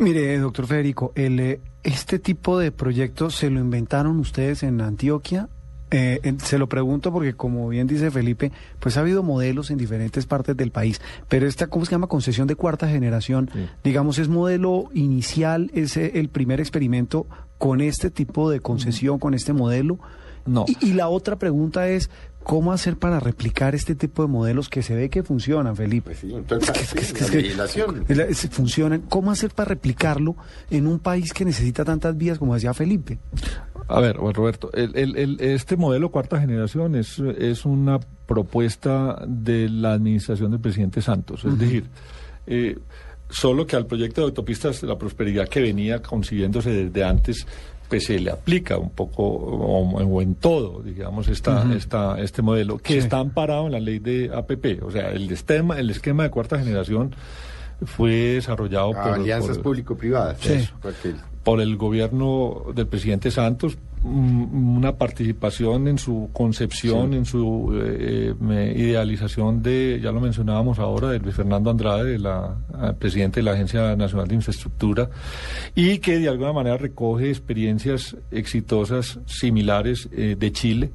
Mire, 0.00 0.38
doctor 0.38 0.66
Federico, 0.66 1.12
el, 1.14 1.38
eh, 1.40 1.60
este 1.82 2.18
tipo 2.18 2.58
de 2.58 2.72
proyectos 2.72 3.34
se 3.34 3.50
lo 3.50 3.60
inventaron 3.60 4.18
ustedes 4.18 4.62
en 4.62 4.80
Antioquia. 4.80 5.50
Eh, 5.90 6.36
se 6.42 6.56
lo 6.56 6.70
pregunto 6.70 7.12
porque, 7.12 7.34
como 7.34 7.68
bien 7.68 7.86
dice 7.86 8.10
Felipe, 8.10 8.50
pues 8.78 8.96
ha 8.96 9.00
habido 9.00 9.22
modelos 9.22 9.70
en 9.70 9.76
diferentes 9.76 10.24
partes 10.24 10.56
del 10.56 10.70
país. 10.70 11.02
Pero 11.28 11.46
esta, 11.46 11.66
¿cómo 11.66 11.84
se 11.84 11.90
llama? 11.90 12.06
Concesión 12.06 12.48
de 12.48 12.54
cuarta 12.56 12.88
generación, 12.88 13.50
digamos, 13.84 14.18
es 14.18 14.28
modelo 14.28 14.88
inicial, 14.94 15.70
es 15.74 15.98
eh, 15.98 16.12
el 16.14 16.30
primer 16.30 16.60
experimento 16.60 17.26
con 17.58 17.82
este 17.82 18.10
tipo 18.10 18.48
de 18.48 18.60
concesión, 18.60 19.18
con 19.18 19.34
este 19.34 19.52
modelo. 19.52 19.98
No. 20.46 20.64
Y, 20.66 20.92
y 20.92 20.92
la 20.94 21.08
otra 21.10 21.36
pregunta 21.36 21.88
es, 21.90 22.08
¿cómo 22.42 22.72
hacer 22.72 22.96
para 22.96 23.20
replicar 23.20 23.74
este 23.74 23.94
tipo 23.94 24.22
de 24.22 24.28
modelos 24.28 24.68
que 24.68 24.82
se 24.82 24.94
ve 24.94 25.08
que 25.10 25.22
funcionan, 25.22 25.76
Felipe? 25.76 26.14
Sí, 26.14 26.32
entonces, 26.34 26.70
Es 26.80 26.92
que- 26.92 27.00
es 27.00 27.12
que- 27.12 27.18
la 27.20 27.24
es 27.26 27.30
que- 27.30 27.36
legislación. 27.42 28.04
es 28.08 28.16
la- 28.16 28.24
es- 28.24 28.48
funcionan. 28.50 29.02
¿Cómo 29.08 29.30
hacer 29.30 29.50
para 29.50 29.68
replicarlo 29.68 30.36
en 30.70 30.86
un 30.86 30.98
país 30.98 31.32
que 31.32 31.44
necesita 31.44 31.84
tantas 31.84 32.16
vías 32.16 32.38
como 32.38 32.54
decía 32.54 32.74
Felipe? 32.74 33.18
A 33.88 34.00
ver, 34.00 34.16
Juan 34.16 34.34
Roberto, 34.34 34.70
el- 34.72 34.96
el- 34.96 35.16
el- 35.16 35.40
este 35.40 35.76
modelo 35.76 36.10
cuarta 36.10 36.40
generación 36.40 36.94
es, 36.94 37.18
es 37.18 37.64
una 37.64 37.98
propuesta 38.26 39.22
de 39.26 39.68
la 39.68 39.92
administración 39.94 40.50
del 40.52 40.60
presidente 40.60 41.02
Santos. 41.02 41.44
Es 41.44 41.58
decir, 41.58 41.84
eh, 42.46 42.78
solo 43.28 43.66
que 43.66 43.76
al 43.76 43.86
proyecto 43.86 44.20
de 44.20 44.26
autopistas 44.28 44.82
la 44.84 44.96
prosperidad 44.96 45.48
que 45.48 45.60
venía 45.60 46.00
consiguiéndose 46.02 46.70
desde 46.70 47.04
antes, 47.04 47.46
pues 47.90 48.04
se 48.06 48.18
le 48.18 48.30
aplica 48.30 48.78
un 48.78 48.88
poco 48.90 49.24
o, 49.24 49.82
o 49.82 50.22
en 50.22 50.36
todo, 50.36 50.80
digamos, 50.82 51.28
esta, 51.28 51.66
esta, 51.74 52.18
este 52.20 52.40
modelo, 52.40 52.78
que 52.78 52.94
Sí. 52.94 52.98
está 53.00 53.18
amparado 53.18 53.66
en 53.66 53.72
la 53.72 53.80
ley 53.80 53.98
de 53.98 54.30
APP. 54.32 54.82
O 54.82 54.90
sea, 54.90 55.10
el 55.10 55.30
esquema, 55.30 55.78
el 55.78 55.90
esquema 55.90 56.22
de 56.22 56.30
cuarta 56.30 56.58
generación 56.58 57.14
fue 57.84 58.10
desarrollado 58.34 58.92
por, 58.92 59.08
alianzas 59.14 59.58
público-privadas. 59.58 60.38
Sí. 60.40 60.68
Por 61.42 61.60
el 61.60 61.76
gobierno 61.76 62.66
del 62.74 62.86
presidente 62.86 63.30
Santos 63.30 63.76
una 64.02 64.96
participación 64.96 65.86
en 65.88 65.98
su 65.98 66.30
concepción, 66.32 67.10
Sí. 67.10 67.16
en 67.18 67.24
su 67.26 67.70
eh, 67.82 68.34
me- 68.40 68.72
idealización 68.72 69.62
de, 69.62 70.00
ya 70.02 70.10
lo 70.12 70.20
mencionábamos 70.20 70.78
ahora, 70.78 71.08
de 71.10 71.18
Luis 71.18 71.34
Fernando 71.34 71.70
Andrade, 71.70 72.12
de 72.12 72.18
la, 72.18 72.56
ah, 72.74 72.94
presidente 72.98 73.40
de 73.40 73.44
la 73.44 73.52
Agencia 73.52 73.94
Nacional 73.96 74.26
de 74.28 74.34
Infraestructura, 74.36 75.10
y 75.74 75.98
que 75.98 76.18
de 76.18 76.28
alguna 76.28 76.52
manera 76.52 76.76
recoge 76.78 77.28
experiencias 77.28 78.16
exitosas 78.30 79.18
similares 79.26 80.08
eh, 80.12 80.36
de 80.38 80.52
Chile, 80.52 80.90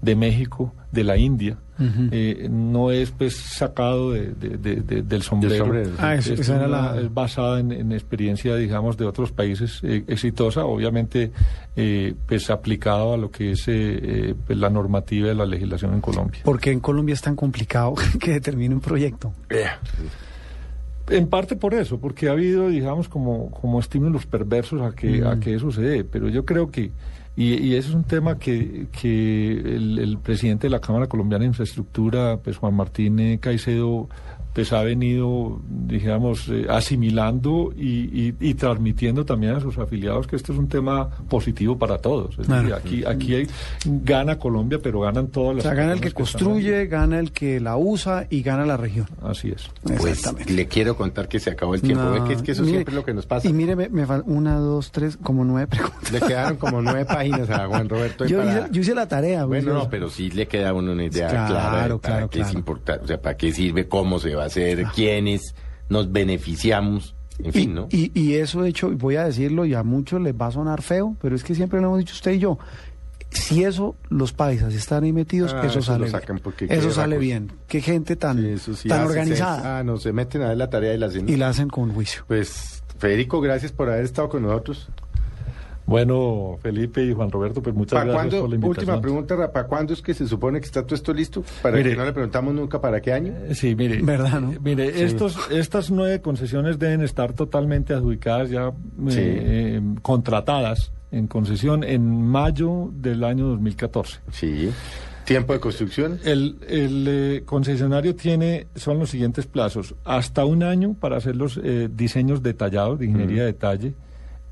de 0.00 0.14
México, 0.16 0.74
de 0.92 1.04
la 1.04 1.16
India. 1.16 1.58
Eh, 1.78 2.48
no 2.50 2.90
es 2.92 3.10
pues 3.10 3.36
sacado 3.36 4.12
de- 4.12 4.28
de- 4.34 4.56
de- 4.58 4.76
de- 4.76 5.02
del 5.02 5.22
sombrero. 5.22 5.64
sombrero, 5.64 5.90
sí. 5.90 5.96
Ah, 5.98 6.14
Es 6.14 6.28
esa 6.28 6.56
era 6.56 6.66
una- 6.68 6.92
la- 6.94 7.00
es 7.00 7.12
basada 7.12 7.58
en, 7.60 7.72
en 7.72 7.92
experiencia, 7.92 8.54
digamos, 8.56 8.96
de 8.96 9.04
otros 9.06 9.32
países 9.32 9.80
eh, 9.82 10.04
exitosa, 10.06 10.64
obviamente, 10.64 11.32
eh, 11.76 12.14
pues 12.26 12.48
aplicado 12.50 13.14
a 13.14 13.16
lo 13.16 13.30
que 13.30 13.52
es 13.52 13.64
pues, 13.64 14.56
la 14.58 14.70
normativa 14.70 15.28
de 15.28 15.34
la 15.34 15.46
legislación 15.46 15.94
en 15.94 16.00
Colombia. 16.00 16.40
Porque 16.44 16.70
en 16.70 16.80
Colombia 16.80 17.12
es 17.14 17.22
tan 17.22 17.34
complicado 17.36 17.94
que 18.20 18.32
determine 18.32 18.74
un 18.74 18.80
proyecto. 18.80 19.32
En 21.10 21.26
parte 21.28 21.54
por 21.54 21.74
eso, 21.74 21.98
porque 22.00 22.28
ha 22.28 22.32
habido, 22.32 22.68
digamos, 22.68 23.08
como, 23.10 23.50
como 23.50 23.78
estímulos 23.78 24.24
perversos 24.24 24.80
a 24.80 24.94
que, 24.94 25.22
a 25.22 25.38
que 25.38 25.54
eso 25.54 25.70
se 25.70 25.82
dé, 25.82 26.02
pero 26.04 26.30
yo 26.30 26.46
creo 26.46 26.70
que, 26.70 26.92
y, 27.36 27.54
y 27.54 27.74
ese 27.74 27.88
es 27.88 27.94
un 27.94 28.04
tema 28.04 28.38
que, 28.38 28.86
que 28.92 29.52
el, 29.52 29.98
el 29.98 30.18
presidente 30.18 30.66
de 30.66 30.70
la 30.70 30.80
Cámara 30.80 31.06
Colombiana 31.08 31.42
de 31.42 31.48
Infraestructura, 31.48 32.38
pues 32.42 32.56
Juan 32.58 32.74
Martín 32.74 33.18
eh, 33.18 33.38
Caicedo, 33.40 34.08
pues 34.52 34.72
ha 34.72 34.82
venido, 34.84 35.60
digamos, 35.68 36.48
eh, 36.48 36.66
asimilando 36.70 37.72
y, 37.76 38.28
y- 38.28 38.34
y 38.38 38.54
transmitiendo 38.54 39.24
también 39.24 39.54
a 39.56 39.60
sus 39.60 39.76
afiliados 39.78 40.28
que 40.28 40.36
este 40.36 40.52
es 40.52 40.58
un 40.60 40.68
tema 40.68 41.10
positivo 41.28 41.76
para 41.76 41.98
todos. 41.98 42.38
Es 42.38 42.46
Claro. 42.46 42.68
decir, 42.68 42.74
aquí, 42.76 43.04
aquí 43.04 43.34
hay- 43.34 43.48
gana 43.84 44.38
Colombia, 44.38 44.78
pero 44.80 45.00
ganan 45.00 45.26
todas 45.26 45.50
O 45.50 45.54
las 45.54 45.62
sea, 45.64 45.74
gana 45.74 45.92
el 45.94 46.00
que 46.00 46.12
construye, 46.12 46.86
gana 46.86 47.18
el 47.18 47.32
que 47.32 47.58
la 47.58 47.76
usa 47.76 48.28
y 48.30 48.42
gana 48.42 48.64
la 48.64 48.76
región. 48.76 49.06
Así 49.24 49.48
es. 49.50 49.68
Pues 49.98 50.22
le 50.48 50.66
quiero 50.68 50.96
contar 50.96 51.26
que 51.26 51.40
se 51.40 51.50
acabó 51.50 51.74
el 51.74 51.82
tiempo. 51.82 52.04
No, 52.04 52.12
Ve 52.12 52.22
que 52.28 52.34
es 52.34 52.42
que 52.42 52.52
eso 52.52 52.62
mire, 52.62 52.74
siempre 52.74 52.92
es 52.92 52.96
lo 52.96 53.04
que 53.04 53.12
nos 53.12 53.26
pasa. 53.26 53.48
Y 53.48 53.52
mire, 53.52 53.74
me, 53.74 53.88
me 53.88 54.04
una, 54.26 54.54
dos, 54.58 54.92
tres, 54.92 55.16
como 55.16 55.44
nueve 55.44 55.66
preguntas. 55.66 56.12
Le 56.12 56.20
quedaron 56.20 56.58
como 56.58 56.80
nueve 56.80 57.04
páginas 57.04 57.23
a 57.32 57.66
Juan 57.66 57.88
Roberto. 57.88 58.24
ahí 58.24 58.30
Yo, 58.30 58.38
para- 58.38 58.60
hice, 58.60 58.68
yo 58.72 58.80
hice 58.82 58.94
la 58.94 59.08
tarea. 59.08 59.44
Bueno, 59.44 59.72
no, 59.74 59.88
pero 59.90 60.08
sí 60.10 60.30
le 60.30 60.46
queda 60.48 60.70
a 60.70 60.74
uno 60.74 60.92
una 60.92 61.04
idea 61.04 61.28
Claro, 61.28 61.48
clara 61.54 61.70
de 61.70 61.88
para 61.88 61.98
claro, 62.00 62.30
qué 62.30 62.40
es 62.40 62.44
claro. 62.46 62.58
importante, 62.58 63.04
o 63.04 63.08
sea, 63.08 63.20
para 63.22 63.36
qué 63.36 63.52
sirve, 63.52 63.88
cómo 63.88 64.18
se 64.18 64.34
va 64.34 64.44
a 64.44 64.46
hacer, 64.46 64.84
quiénes 64.94 65.54
nos 65.88 66.10
beneficiamos, 66.12 67.14
en 67.38 67.52
fin, 67.52 67.74
¿no? 67.74 67.88
Y, 67.90 68.10
y 68.18 68.34
eso 68.34 68.64
hecho, 68.64 68.90
y 68.92 68.94
voy 68.94 69.16
a 69.16 69.24
decirlo, 69.24 69.64
y 69.64 69.74
a 69.74 69.82
muchos 69.82 70.20
les 70.20 70.34
va 70.34 70.46
a 70.46 70.50
sonar 70.52 70.82
feo, 70.82 71.16
pero 71.20 71.34
es 71.36 71.42
que 71.44 71.54
siempre 71.54 71.80
lo 71.80 71.86
hemos 71.88 71.98
dicho 71.98 72.14
usted 72.14 72.32
y 72.32 72.38
yo. 72.38 72.58
Si 73.30 73.64
eso, 73.64 73.96
los 74.10 74.32
paisas 74.32 74.72
están 74.74 75.02
ahí 75.02 75.12
metidos, 75.12 75.52
Ah, 75.52 75.62
eso, 75.66 75.80
eso 75.80 75.82
sale 75.82 76.04
bien. 76.06 76.70
Eso 76.70 76.90
sale 76.92 77.18
bien. 77.18 77.50
Qué 77.66 77.80
gente 77.80 78.14
tan, 78.14 78.38
Sí, 78.38 78.48
eso 78.48 78.74
sí 78.74 78.88
tan 78.88 79.00
hace 79.00 79.08
organizada. 79.08 79.78
Ah, 79.78 79.82
no, 79.82 79.96
se 79.96 80.12
meten 80.12 80.42
a 80.42 80.48
ver 80.50 80.56
la 80.56 80.70
tarea 80.70 80.94
y 80.94 80.98
la 80.98 81.06
hacen. 81.06 81.28
Y 81.28 81.34
la 81.36 81.48
hacen 81.48 81.68
con 81.68 81.92
juicio. 81.92 82.22
Pues, 82.28 82.84
Federico, 82.96 83.40
gracias 83.40 83.72
por 83.72 83.88
haber 83.90 84.04
estado 84.04 84.28
con 84.28 84.42
nosotros. 84.42 84.88
Bueno, 85.86 86.56
Felipe 86.62 87.04
y 87.04 87.12
Juan 87.12 87.30
Roberto, 87.30 87.62
pues 87.62 87.74
muchas 87.74 87.92
¿Para 87.98 88.04
gracias 88.12 88.20
cuándo, 88.22 88.40
por 88.40 88.48
la 88.50 88.54
invitación. 88.56 88.88
última 88.90 89.00
pregunta, 89.02 89.36
Ra, 89.36 89.52
¿para 89.52 89.66
cuándo 89.66 89.92
es 89.92 90.00
que 90.00 90.14
se 90.14 90.26
supone 90.26 90.58
que 90.60 90.66
está 90.66 90.82
todo 90.82 90.94
esto 90.94 91.12
listo? 91.12 91.44
Para 91.62 91.76
Mire. 91.76 91.90
que 91.90 91.96
no 91.96 92.04
le 92.06 92.12
preguntamos 92.12 92.54
nunca 92.54 92.80
para 92.80 93.00
qué 93.02 93.12
año. 93.12 93.32
Eh, 93.46 93.54
Sí, 93.54 93.74
mire. 93.74 94.00
¿Verdad, 94.02 94.40
no? 94.40 94.54
Mire, 94.62 95.04
estos, 95.04 95.36
estas 95.50 95.90
nueve 95.90 96.20
concesiones 96.22 96.78
deben 96.78 97.02
estar 97.02 97.34
totalmente 97.34 97.92
adjudicadas 97.92 98.48
ya, 98.50 98.68
eh, 98.68 98.72
Sí. 99.08 99.20
eh, 99.22 99.82
contratadas 100.00 100.90
en 101.12 101.26
concesión 101.26 101.84
en 101.84 102.26
mayo 102.28 102.90
del 102.94 103.22
año 103.22 103.46
2014. 103.48 104.20
Sí. 104.32 104.70
¿Tiempo 105.26 105.52
de 105.54 105.60
construcción? 105.60 106.18
El, 106.24 106.56
el, 106.68 107.06
eh, 107.08 107.42
concesionario 107.46 108.14
tiene, 108.14 108.66
son 108.74 108.98
los 108.98 109.10
siguientes 109.10 109.46
plazos, 109.46 109.94
hasta 110.04 110.44
un 110.44 110.62
año 110.62 110.94
para 110.98 111.16
hacer 111.16 111.36
los 111.36 111.58
eh, 111.62 111.88
diseños 111.90 112.42
detallados 112.42 112.98
de 112.98 113.06
ingeniería 113.06 113.40
de 113.42 113.46
detalle, 113.52 113.94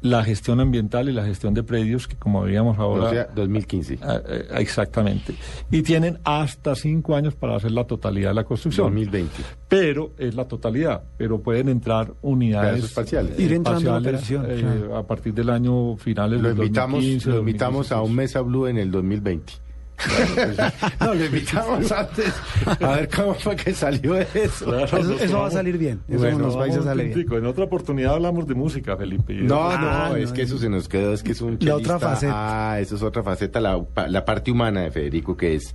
la 0.03 0.25
gestión 0.25 0.61
ambiental 0.61 1.09
y 1.09 1.13
la 1.13 1.25
gestión 1.25 1.55
de 1.55 1.63
predios, 1.63 2.09
que 2.09 2.17
como 2.17 2.43
veíamos 2.43 2.79
ahora... 2.79 3.05
O 3.05 3.11
sea, 3.11 3.29
2015. 3.35 3.99
Ah, 4.03 4.21
eh, 4.29 4.49
exactamente. 4.59 5.35
Y 5.71 5.83
tienen 5.83 6.19
hasta 6.25 6.75
cinco 6.75 7.15
años 7.15 7.35
para 7.35 7.57
hacer 7.57 7.71
la 7.71 7.85
totalidad 7.85 8.31
de 8.31 8.35
la 8.35 8.45
construcción. 8.45 8.89
2020. 8.89 9.33
Pero 9.69 10.13
es 10.19 10.35
la 10.35 10.47
totalidad, 10.47 11.03
pero 11.17 11.41
pueden 11.41 11.69
entrar 11.69 12.13
unidades 12.21 12.93
parciales. 12.93 13.39
Ir 13.39 13.53
entrando 13.53 13.91
en 13.91 14.03
operación, 14.03 14.47
eh, 14.49 14.57
claro. 14.61 14.97
a 14.97 15.07
partir 15.07 15.33
del 15.33 15.51
año 15.51 15.97
finales 15.97 16.41
Lo 16.41 16.49
del 16.49 16.59
invitamos, 16.59 16.97
2015, 16.97 17.31
lo 17.31 17.39
invitamos 17.39 17.93
a 17.93 18.03
un 18.03 18.17
2016. 18.17 18.17
Mesa 18.17 18.41
Blue 18.41 18.67
en 18.67 18.79
el 18.79 18.91
2020. 18.91 19.62
no, 21.01 21.15
lo 21.15 21.25
invitamos 21.25 21.93
antes 21.93 22.33
a 22.81 22.89
ver 22.97 23.09
cómo 23.09 23.35
fue 23.35 23.57
que 23.57 23.73
salió 23.75 24.17
eso. 24.17 24.65
Claro, 24.65 24.85
Eso, 24.85 25.03
nos 25.03 25.35
va 25.35 25.47
a 25.47 25.51
salir 25.51 25.79
bien. 25.79 26.01
Eso 26.09 26.19
Bueno, 26.19 26.37
en 26.37 26.43
los 26.43 26.57
países 26.57 26.79
Vamos, 26.85 26.91
sale 26.99 27.15
bien. 27.15 27.33
En 27.33 27.47
otra 27.47 27.65
oportunidad 27.65 28.15
hablamos 28.15 28.47
de 28.47 28.55
música, 28.55 28.97
Felipe. 28.97 29.35
No, 29.35 29.71
Ah, 29.71 29.79
no, 29.81 30.09
no, 30.11 30.17
es 30.17 30.33
que 30.33 30.43
eso 30.43 30.59
se 30.59 30.69
nos 30.69 30.89
quedó, 30.89 31.13
es 31.13 31.23
que 31.23 31.33
es 31.33 31.41
un 31.41 31.59
La 31.61 31.77
otra 31.77 31.95
chelista. 31.95 31.99
faceta. 31.99 32.33
Ah, 32.73 32.81
eso 32.81 32.97
es 32.97 33.03
otra 33.03 33.23
faceta, 33.23 33.61
la, 33.61 33.83
la 34.09 34.25
parte 34.25 34.51
humana 34.51 34.83
de 34.83 34.91
Federico, 34.91 35.37
que 35.37 35.55
es 35.55 35.75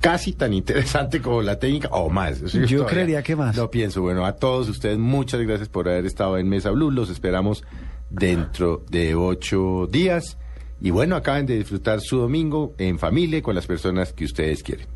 casi 0.00 0.32
tan 0.34 0.52
interesante 0.52 1.20
como 1.22 1.40
la 1.42 1.58
técnica, 1.58 1.88
o 1.92 2.10
más. 2.10 2.40
Eso 2.42 2.58
Yo 2.64 2.84
creería 2.86 3.22
que 3.22 3.36
más. 3.36 3.56
No 3.56 3.70
pienso. 3.70 4.02
Bueno, 4.02 4.26
a 4.26 4.32
todos 4.36 4.68
ustedes, 4.68 4.98
muchas 4.98 5.40
gracias 5.40 5.68
por 5.68 5.88
haber 5.88 6.04
estado 6.06 6.36
en 6.38 6.48
Mesa 6.48 6.70
Blue. 6.70 6.90
Los 6.90 7.08
esperamos 7.10 7.64
dentro 8.10 8.84
de 8.90 9.14
ocho 9.14 9.88
días. 9.90 10.36
Y 10.84 10.90
bueno, 10.90 11.16
acaben 11.16 11.46
de 11.46 11.56
disfrutar 11.56 12.02
su 12.02 12.18
domingo 12.18 12.74
en 12.76 12.98
familia 12.98 13.40
con 13.40 13.54
las 13.54 13.66
personas 13.66 14.12
que 14.12 14.26
ustedes 14.26 14.62
quieren. 14.62 14.86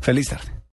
Feliz 0.00 0.28
tarde. 0.28 0.63